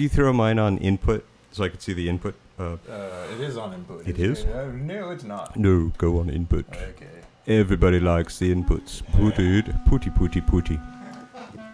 [0.00, 2.36] you throw mine on input so I could see the input?
[2.56, 4.06] Uh, Uh, it is on input.
[4.06, 4.44] It's- is?
[4.44, 5.56] uh, no, it's not.
[5.56, 6.66] no, go on input.
[6.72, 7.06] Okay.
[7.48, 9.02] Everybody likes the inputs.
[9.18, 9.66] Put it.
[9.86, 10.78] Putty, putty, putty.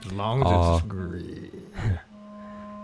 [0.06, 0.76] As long as Aw.
[0.78, 1.50] it's green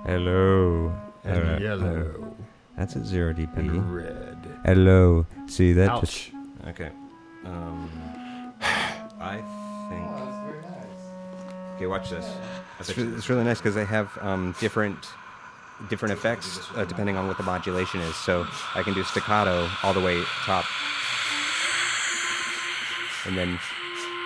[0.04, 0.92] Hello.
[1.24, 2.36] and Alright, yellow
[2.76, 3.56] That's at zero dB.
[3.56, 4.36] and red.
[4.66, 5.24] Hello.
[5.46, 5.88] See that?
[5.88, 6.02] Ouch.
[6.02, 6.30] Just,
[6.68, 6.90] okay.
[7.46, 7.88] Um,
[8.60, 9.36] I
[9.88, 10.06] think.
[11.76, 12.26] Okay, watch this.
[12.78, 14.98] It's, re- it's really nice because they have um, different
[15.88, 18.14] different effects uh, depending on what the modulation is.
[18.16, 20.64] So I can do staccato all the way top,
[23.26, 23.58] and then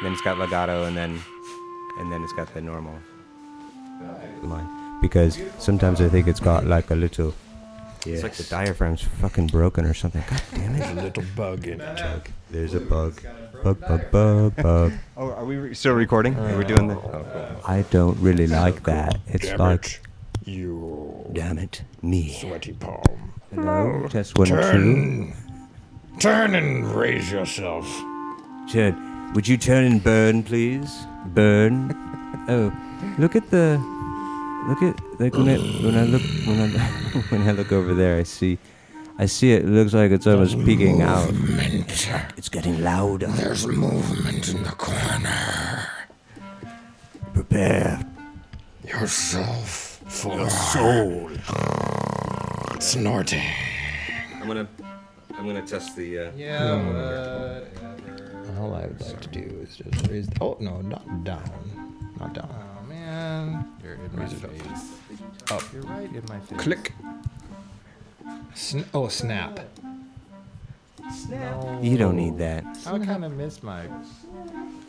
[0.03, 1.21] then it's got legato, and then
[1.99, 2.99] and then it's got the normal
[4.43, 5.01] line.
[5.01, 7.35] Because sometimes I think it's got like a little.
[8.07, 10.23] It's like the diaphragm's fucking broken or something.
[10.29, 10.79] God damn it.
[10.79, 12.27] There's a little bug in it.
[12.51, 13.19] There's a bug.
[13.63, 14.93] Bug, bug, bug, bug.
[15.17, 16.35] Oh, are we re- still recording?
[16.37, 16.99] Are we doing the?
[17.67, 19.19] I don't really like that.
[19.27, 20.01] It's Damn like, it.
[20.45, 22.31] You damn it, me.
[22.31, 23.33] sweaty palm.
[23.55, 24.55] Hello, test one, two.
[24.55, 25.35] Turn.
[26.21, 27.87] Turn and raise yourself.
[28.71, 29.33] Turn.
[29.33, 31.07] Would you turn and burn, please?
[31.29, 31.93] Burn.
[32.49, 32.71] Oh,
[33.19, 33.79] look at the.
[34.69, 36.69] Look at like when I when I look when I
[37.31, 38.59] when I look over there, I see,
[39.19, 39.65] I see it.
[39.65, 41.31] It looks like it's almost peeking out.
[42.37, 43.29] It's getting louder.
[43.29, 45.89] There's movement in the corner.
[47.33, 48.05] Prepare.
[48.87, 51.31] Yourself for Soul.
[52.81, 53.43] snorting.
[54.41, 54.69] I'm gonna
[55.37, 56.19] I'm gonna test the.
[56.19, 57.67] Uh, Yeah, whatever.
[58.61, 60.29] All I would like to do is just raise.
[60.41, 61.43] Oh no, not down,
[62.21, 62.49] not down.
[62.51, 64.51] Oh man, you're in my Raise it up.
[64.53, 65.51] face.
[65.51, 65.63] Up.
[65.73, 66.59] You're right in my face.
[66.61, 66.93] Click.
[68.55, 69.61] Sn- oh, snap.
[71.29, 71.79] No.
[71.83, 72.65] You don't need that.
[72.87, 73.83] I kind of miss my.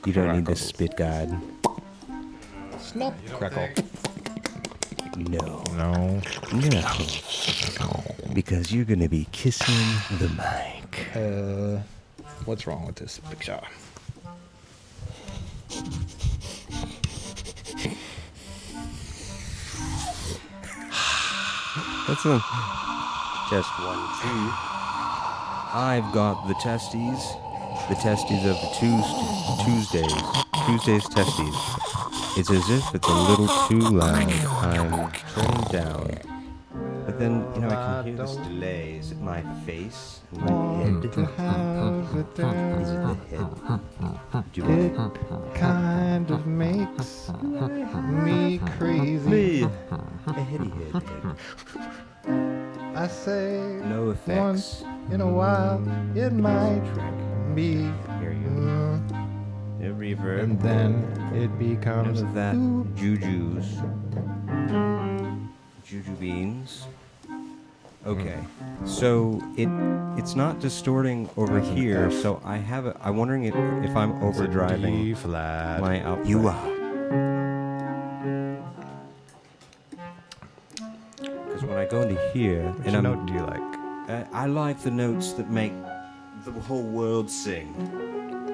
[0.05, 1.33] You don't need the spit guide.
[2.79, 3.13] Snap.
[3.33, 3.67] Crackle.
[5.15, 5.63] No.
[5.77, 6.21] No.
[6.53, 8.03] No.
[8.33, 11.15] Because you're gonna be kissing the mic.
[11.15, 11.81] Uh,
[12.45, 13.59] what's wrong with this picture?
[22.07, 22.39] That's a
[23.49, 24.49] test one, two.
[25.73, 27.33] I've got the testes.
[27.89, 30.13] The testes of the Tues- Tuesdays.
[30.65, 31.55] Tuesdays testes.
[32.37, 34.15] It's as if it's a little too loud.
[34.15, 34.29] I'm
[35.33, 36.09] turning down.
[37.05, 38.97] But then, you know, I can hear this delay.
[38.99, 40.51] Is it my face and my
[40.83, 40.97] head?
[40.97, 41.13] Is it
[42.35, 43.17] the head?
[44.51, 44.67] Do I-
[45.57, 47.29] kind of makes
[48.25, 49.29] me crazy.
[49.29, 49.63] Me.
[50.27, 51.03] A heady head.
[52.25, 52.95] head.
[52.95, 54.39] I say No effects.
[54.39, 55.79] once in a while
[56.15, 56.81] it might
[57.53, 57.75] be,
[58.19, 58.61] Here you go.
[58.61, 58.84] No
[59.97, 60.43] reverb.
[60.43, 62.55] and then it becomes of that
[62.95, 63.65] juju's.
[65.85, 66.87] Juju beans.
[68.05, 68.37] Okay.
[68.85, 69.69] So it
[70.19, 75.03] it's not distorting over here, so I have a I'm wondering if, if I'm overdriving
[75.05, 75.81] D flat.
[75.81, 76.27] my output.
[76.27, 76.71] You are.
[81.17, 83.61] Because when I go into here Which and I'm note do you like?
[84.09, 85.73] uh, I like the notes that make
[86.43, 87.67] the whole world sing.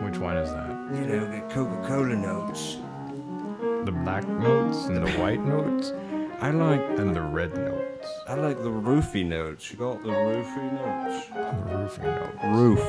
[0.04, 0.81] Which one is that?
[0.94, 2.78] You know, the Coca-Cola notes.
[3.86, 5.94] The black notes and the white notes
[6.42, 8.08] I like and the red notes.
[8.28, 9.70] I like the roofy notes.
[9.70, 11.28] You got the roofy notes.
[11.28, 12.44] The roofing notes.
[12.44, 12.80] Roof.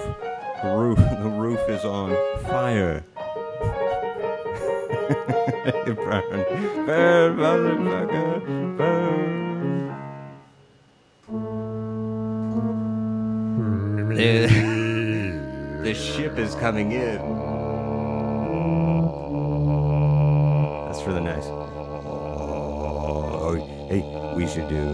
[0.62, 0.96] The roof.
[0.96, 3.04] The roof is on fire.
[5.84, 9.88] burn, burn, motherfucker, burn.
[14.16, 15.82] The, hmm.
[15.84, 17.41] the ship is coming in.
[21.02, 21.46] That's for the nice.
[23.34, 23.54] Oh,
[23.88, 24.02] hey,
[24.36, 24.84] we should do.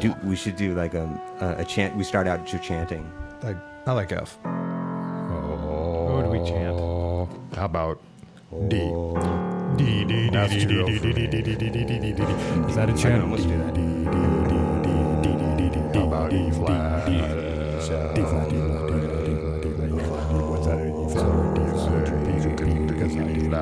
[0.00, 1.06] Do we should do like a
[1.40, 1.96] a, a chant?
[1.96, 3.08] We start out just chanting.
[3.42, 3.56] Like
[3.86, 4.36] I like F.
[4.44, 6.16] Oh.
[6.16, 6.76] What do we chant?
[7.54, 8.00] How about
[8.68, 8.90] D?
[9.76, 11.26] D D D That's D too D low D for D me.
[11.26, 12.22] D D D D D D D.
[12.68, 13.22] Is that a I can chant?
[13.22, 13.74] almost do that.
[13.74, 14.50] D D D
[14.82, 14.90] D
[15.22, 15.26] D
[15.56, 15.98] D D D.
[15.98, 17.06] How about E flat?
[17.06, 17.36] D flat.
[17.36, 18.14] D flat.
[18.14, 18.48] D flat.
[18.50, 18.99] D flat.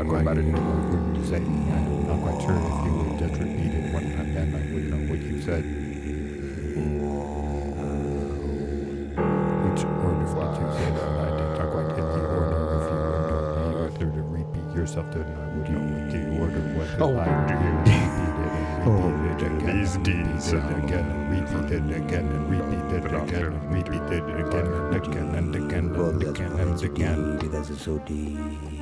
[0.08, 0.55] Not quite about it.
[0.55, 1.37] Uh, what you say?
[1.37, 4.87] I'm not quite sure if you would just repeat it one time, then I would
[4.90, 5.64] know what you said.
[9.64, 10.94] Which order flat you said?
[10.96, 12.58] I did not quite get the order.
[12.78, 16.20] If you would know the order to repeat yourself, then I would know what the
[16.40, 16.88] order was.
[17.00, 17.99] Oh, I repeat it
[18.88, 19.81] and it again.
[19.81, 24.66] These D's again and repeat it again and repeat it again and repeat it again
[24.72, 28.77] and again and again and again and again.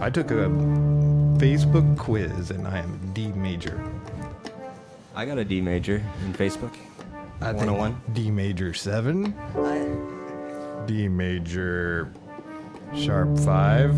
[0.00, 0.48] I took a
[1.36, 3.82] Facebook quiz, and I am D major.
[5.14, 6.72] I got a D major in Facebook.
[7.42, 8.00] I think 101.
[8.14, 9.34] D major seven.
[10.86, 12.12] D major
[12.96, 13.94] sharp five.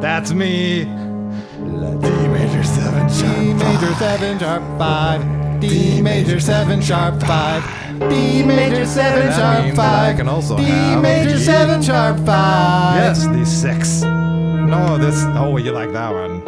[0.00, 0.84] That's me.
[0.84, 0.88] D
[2.28, 5.60] major seven sharp D major seven sharp five.
[5.60, 7.89] D major seven sharp five.
[8.08, 10.16] D major seven That sharp means that I five.
[10.16, 11.44] can also D have major G.
[11.44, 12.96] seven sharp five.
[12.96, 14.02] Yes, the six.
[14.02, 15.22] No, this.
[15.36, 16.42] Oh, you like that one?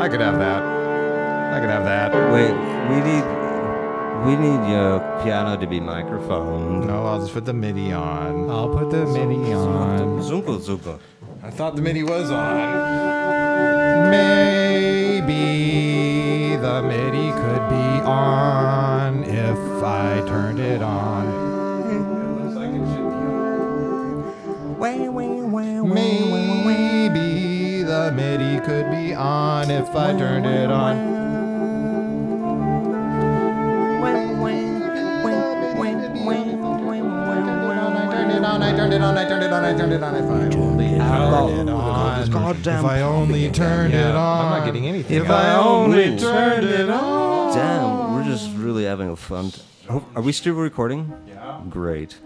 [0.00, 0.62] I could have that.
[1.54, 2.12] I could have that.
[2.32, 2.52] Wait,
[2.90, 3.24] we need
[4.26, 6.86] we need your piano to be microphone.
[6.86, 8.50] No, I'll just put the MIDI on.
[8.50, 10.20] I'll put the MIDI on.
[10.20, 10.98] Zunko zunko.
[11.42, 14.10] I thought the MIDI was on.
[14.10, 14.67] Maybe
[16.68, 21.26] the MIDI could be on if I turned it on.
[21.90, 22.00] It
[22.44, 24.34] looks like it should be on.
[25.94, 30.96] Maybe the MIDI could be on if I turned it on.
[38.58, 40.14] On, I turned it on, I turned it on, I turned it on.
[40.14, 42.30] If I only turned it on.
[42.30, 44.44] Goddamn If I only turned it on.
[44.44, 45.16] I'm not getting anything.
[45.22, 47.54] If I only turned it on.
[47.54, 49.50] Damn, we're just really having a fun.
[49.52, 51.12] T- oh, are we still recording?
[51.26, 51.60] Yeah.
[51.68, 52.18] Great.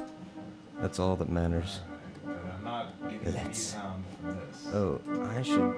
[0.80, 1.80] That's all that matters.
[2.26, 4.66] I'm not getting Let's- sound from this.
[4.74, 5.00] Oh,
[5.36, 5.74] I should.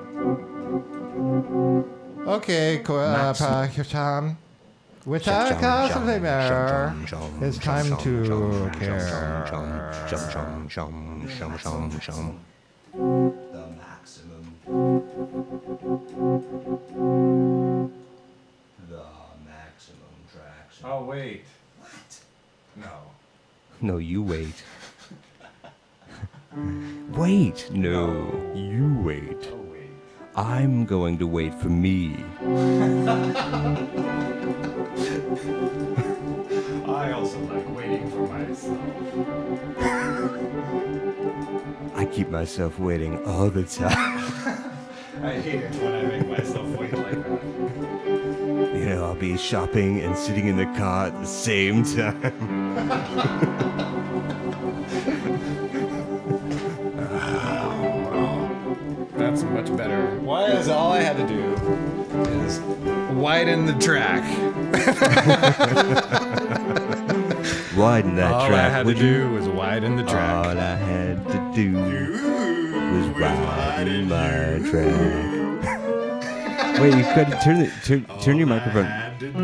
[2.28, 4.38] Okay, co- uh, Tom.
[5.06, 6.96] With our customer,
[7.42, 9.44] it's time to care.
[12.94, 14.54] The maximum.
[18.88, 19.04] The
[19.44, 20.80] maximum tracks.
[20.82, 21.44] Oh wait.
[21.78, 22.20] What?
[22.76, 23.02] No.
[23.82, 24.64] No, you wait.
[27.10, 27.70] wait.
[27.70, 29.50] No, you wait.
[29.52, 29.90] Oh wait.
[30.34, 32.24] I'm going to wait for me.
[36.86, 38.78] I also like waiting for myself.
[41.94, 43.88] I keep myself waiting all the time.
[45.22, 47.42] I hate it when I make myself wait like that.
[48.74, 52.20] You know, I'll be shopping and sitting in the car at the same time.
[59.16, 60.20] That's much better.
[60.20, 61.54] Why is all I had to do
[62.44, 62.60] is
[63.14, 64.22] widen the track.
[67.76, 68.64] Widen that all track.
[68.64, 68.98] I had to you?
[69.24, 70.46] do was widen the track.
[70.46, 76.80] All I had to do was widen my track.
[76.80, 78.86] Wait, you could turn it, turn, turn your microphone.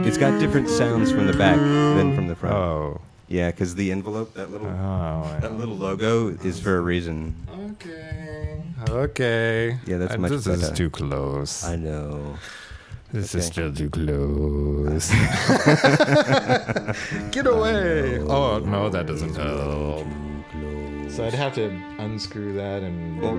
[0.06, 2.54] It's got different sounds from the back than from the front.
[2.56, 3.00] Oh.
[3.28, 5.38] Yeah, because the envelope, that little, Oh.
[5.40, 7.34] that little logo, is for a reason.
[7.72, 8.62] Okay.
[8.88, 9.78] Okay.
[9.87, 11.64] Yeah, that's Uh, much This is too close.
[11.64, 12.34] I know.
[13.12, 15.11] This is still too close.
[17.33, 18.21] Get away!
[18.21, 20.07] Oh no, that doesn't help.
[21.11, 23.37] So I'd have to unscrew that and Well,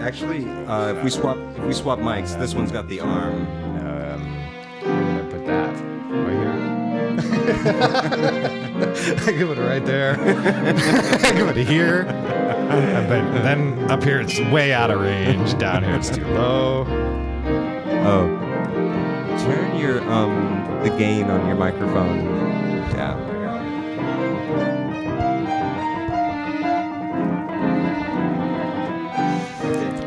[0.00, 3.46] actually, uh, if we swap, if we swap mics, this one's got the arm.
[3.78, 4.36] um,
[4.84, 5.70] I'm gonna put that
[6.10, 6.52] right here.
[9.26, 10.18] I give it right there.
[10.20, 12.04] I give it here.
[12.04, 15.56] But then up here it's way out of range.
[15.56, 16.84] Down here it's too low.
[18.06, 18.28] Oh,
[19.40, 22.24] turn your um the gain on your microphone
[22.92, 23.20] down.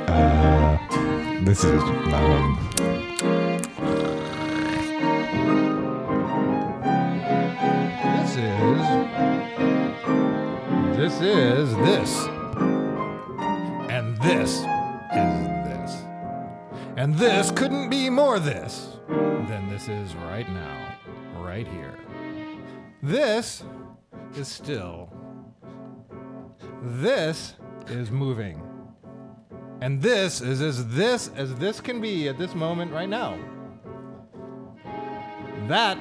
[0.07, 0.77] Uh,
[1.43, 2.57] this is um,
[8.15, 8.81] this is
[10.97, 12.36] this is this
[17.07, 20.93] and this couldn't be more this than this is right now
[21.37, 21.97] right here
[23.01, 23.63] this
[24.35, 25.09] is still
[26.81, 27.53] this
[27.87, 28.61] is moving
[29.79, 33.37] and this is as this as this can be at this moment right now.
[35.67, 35.97] That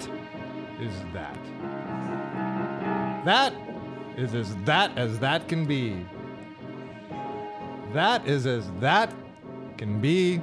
[0.80, 1.38] is that.
[3.24, 3.52] That
[4.16, 6.06] is as that as that can be.
[7.92, 9.14] That is as that
[9.76, 10.40] can be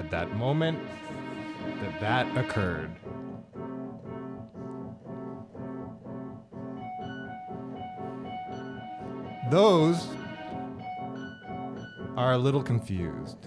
[0.00, 0.78] at that moment
[1.82, 2.90] that that occurred.
[9.50, 10.08] Those
[12.16, 13.46] are a little confused.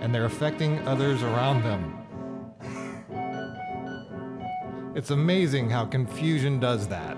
[0.00, 1.92] And they're affecting others around them.
[4.94, 7.16] It's amazing how confusion does that.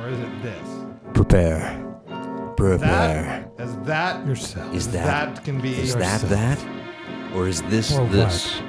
[0.00, 0.68] Or is it this?
[1.14, 1.84] Prepare.
[2.56, 2.78] Prepare.
[2.78, 3.47] That,
[3.88, 4.72] that, Yourself.
[4.74, 5.74] Is that that can be.
[5.74, 6.58] is that that?
[7.34, 8.60] Or is this For this?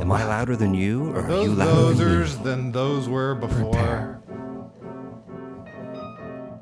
[0.00, 2.44] Am I louder than you, or are those you louder than me?
[2.44, 3.72] than those were before?
[3.72, 4.22] Prepare.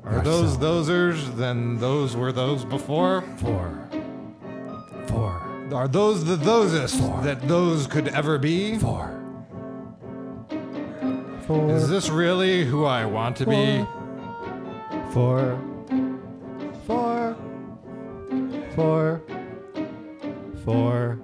[0.05, 3.23] Are those thosers than those were those before?
[3.37, 3.89] For.
[5.07, 5.41] For.
[5.73, 8.77] Are those the thosest that those could ever be?
[8.77, 9.11] For.
[11.47, 11.71] For.
[11.71, 13.85] Is this really who I want to be?
[15.11, 15.59] For.
[18.75, 19.21] For.
[20.63, 21.19] For.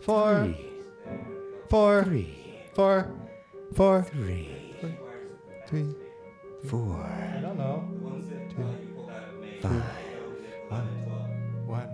[0.00, 0.54] For.
[1.68, 2.04] For.
[2.74, 3.10] For.
[3.74, 4.02] For.
[4.04, 4.48] Three,
[5.66, 5.94] Three.
[6.66, 7.82] four, I don't know.
[9.60, 10.84] five,
[11.66, 11.88] One.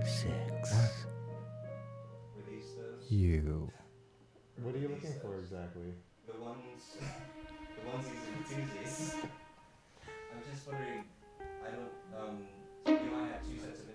[3.09, 3.71] You.
[4.63, 5.95] What are you looking for exactly?
[6.27, 9.15] The ones, the onesies and twosies.
[10.05, 11.05] I'm just wondering.
[11.41, 11.93] I don't.
[12.23, 12.37] Um,
[12.87, 13.87] you know, I have two sets of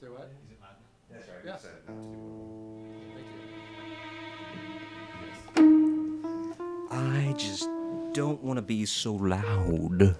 [0.00, 0.06] inputs.
[0.06, 0.30] Say what?
[0.44, 0.80] Is it not?
[1.10, 1.44] That's right.
[1.44, 1.56] Yeah.
[1.56, 1.96] Said not
[3.14, 3.26] Thank
[5.56, 5.76] you.
[6.90, 7.68] I just
[8.14, 10.16] don't want to be so loud.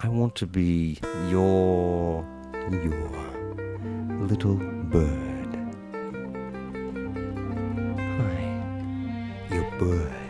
[0.00, 2.24] I want to be your
[2.70, 3.10] your
[4.26, 5.56] little bird.
[8.18, 8.40] Hi,
[9.50, 10.27] your bird.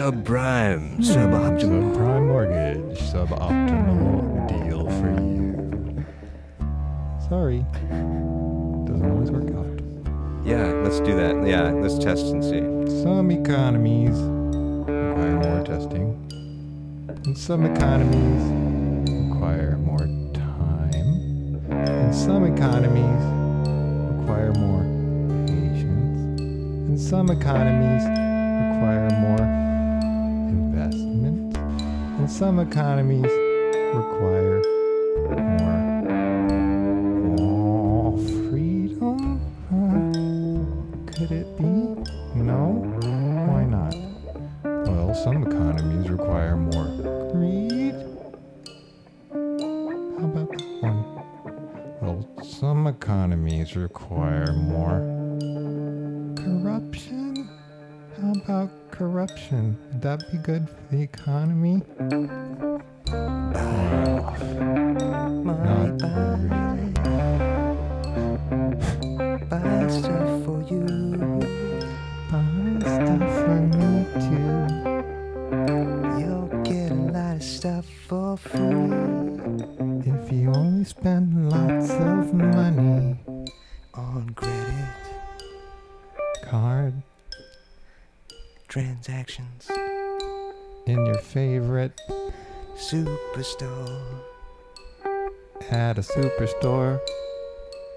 [0.00, 1.92] Subprime, suboptimal.
[1.92, 6.06] Subprime mortgage, suboptimal deal for you.
[7.28, 7.66] Sorry.
[8.86, 9.82] Doesn't always work out.
[10.42, 11.46] Yeah, let's do that.
[11.46, 12.62] Yeah, let's test and see.
[13.02, 14.18] Some economies
[14.88, 16.16] require more testing,
[17.26, 18.42] and some economies
[19.28, 23.22] require more time, and some economies
[24.18, 24.82] require more
[25.46, 29.60] patience, and some economies require more
[30.90, 31.56] investment,
[32.18, 33.30] and some economies
[33.94, 34.62] require
[37.26, 38.16] more oh,
[38.48, 39.40] freedom.
[39.70, 41.64] Uh, could it be?
[42.34, 42.82] No?
[43.48, 43.94] Why not?
[44.64, 46.86] Well, some economies require more
[47.32, 47.94] greed.
[49.32, 51.04] How about that one?
[52.00, 55.00] Well, some economies require more
[56.36, 57.48] corruption.
[58.20, 58.70] How about
[59.00, 59.78] corruption?
[59.92, 61.80] Would that be good for the economy?
[65.42, 66.69] Not really.
[90.86, 91.92] In your favorite
[92.76, 94.00] Superstore.
[95.70, 96.98] at a superstore.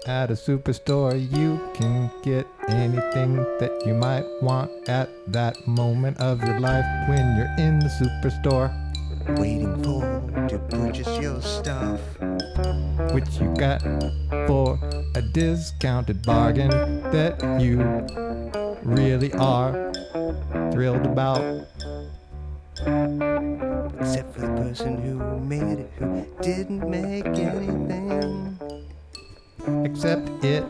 [0.06, 6.42] At a superstore, you can get anything that you might want at that moment of
[6.44, 8.70] your life when you're in the superstore,
[9.38, 10.02] Waiting for
[10.48, 12.00] to purchase your stuff.
[13.14, 13.80] which you got
[14.46, 14.78] for
[15.14, 16.68] a discounted bargain
[17.10, 17.78] that you
[18.82, 19.90] really are
[20.72, 21.40] thrilled about.
[24.00, 28.58] Except for the person who made it, who didn't make anything.
[29.84, 30.64] Except it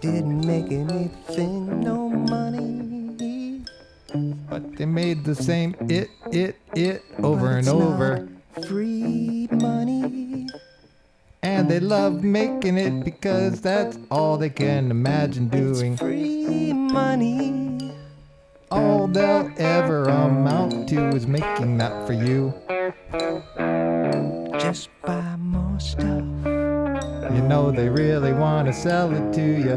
[0.00, 3.64] Didn't make anything, no money.
[4.48, 8.28] But they made the same it, it, it over and over.
[8.68, 10.48] Free money.
[11.42, 15.92] And they love making it because that's all they can imagine doing.
[15.94, 17.63] It's free money.
[18.74, 22.52] All they'll ever amount to is making that for you.
[24.58, 26.24] Just buy more stuff.
[27.34, 29.74] You know they really want to sell it to you.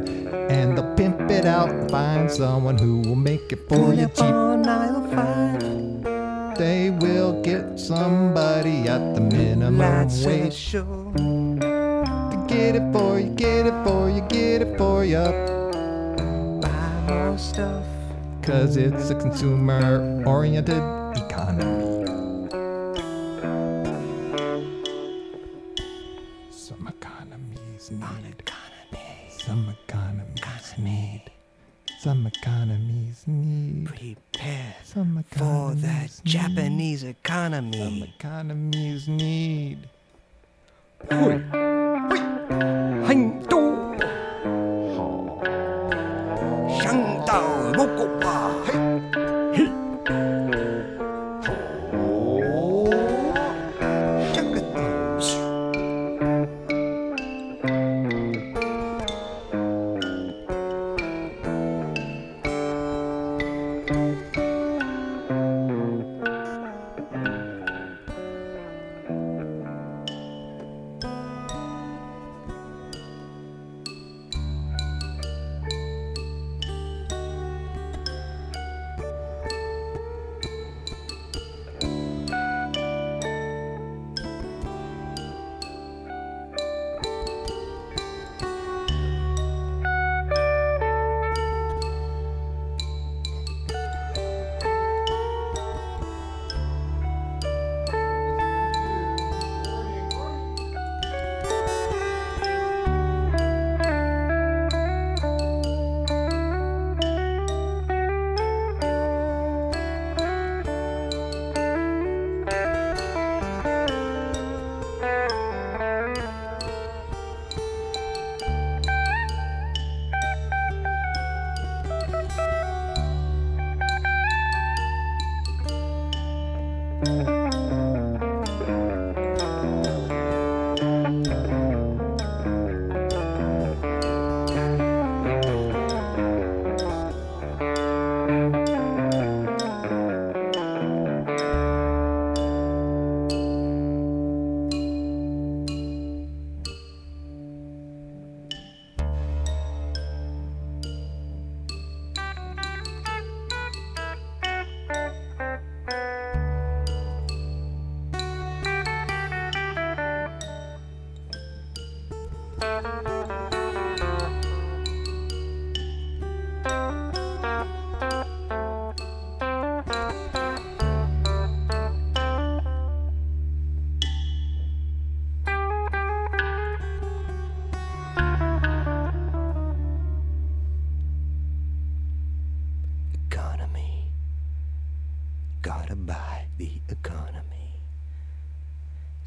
[0.49, 4.07] And they'll pimp it out and find someone who will make it for Pull you
[4.07, 4.21] cheap.
[4.21, 6.57] on aisle five.
[6.57, 11.11] They will get somebody at the minimum Lights wage show.
[11.13, 15.23] to get it for you, get it for you, get it for you.
[16.61, 17.85] Buy more stuff.
[18.47, 20.77] Cause it's a consumer oriented
[21.17, 21.86] economy.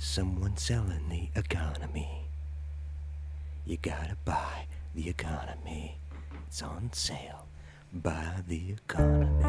[0.03, 2.25] Someone selling the economy.
[3.67, 5.99] You gotta buy the economy.
[6.47, 7.47] It's on sale.
[7.93, 9.43] Buy the economy.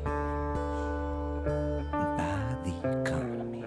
[1.90, 3.64] Buy the economy.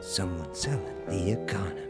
[0.00, 1.85] Someone selling the economy.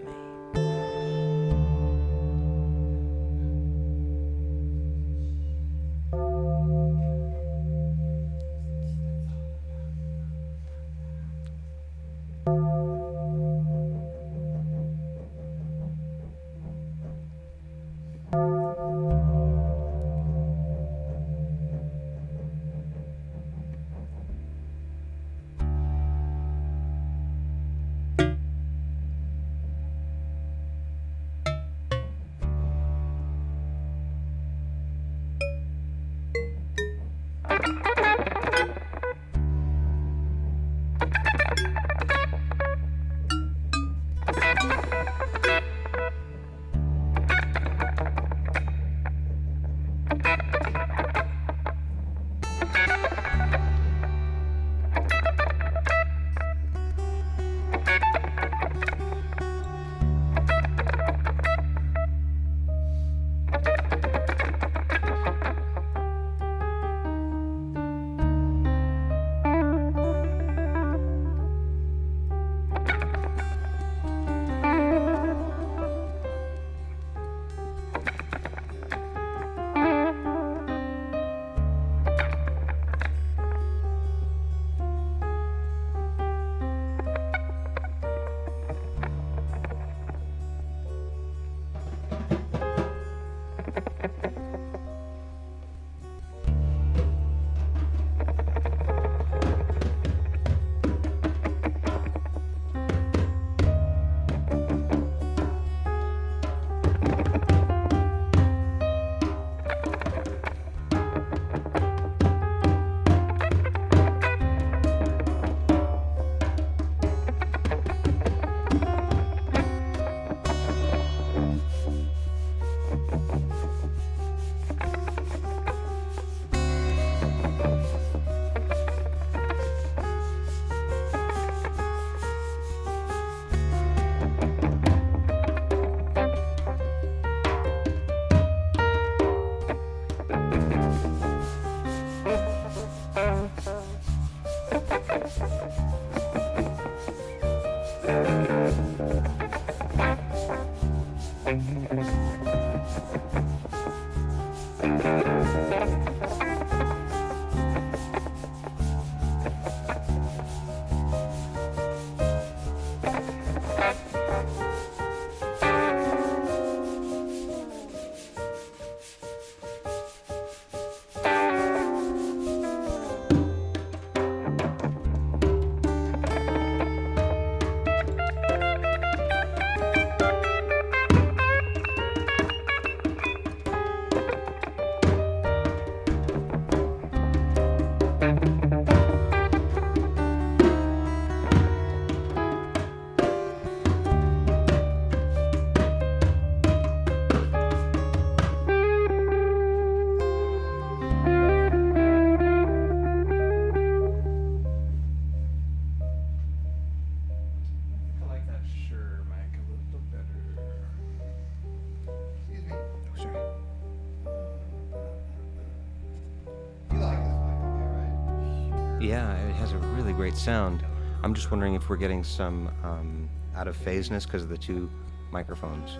[219.56, 220.84] Has a really great sound.
[221.22, 224.90] I'm just wondering if we're getting some um, out of phaseness because of the two
[225.30, 225.98] microphones.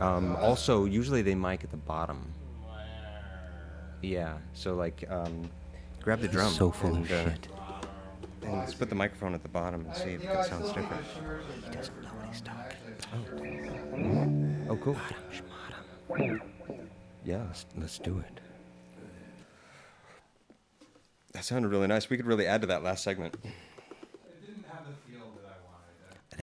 [0.00, 2.32] Um, also, usually they mic at the bottom.
[4.00, 5.48] Yeah, so like, um,
[6.00, 7.48] grab the drum So full and, of uh, shit.
[8.42, 11.04] and let's put the microphone at the bottom and see if it sounds different.
[11.64, 14.66] He doesn't know what he's talking.
[14.68, 14.96] Oh, cool.
[15.30, 16.40] Schmadam.
[17.24, 18.40] Yeah, let's, let's do it.
[21.42, 22.08] That sounded really nice.
[22.08, 23.34] We could really add to that last segment.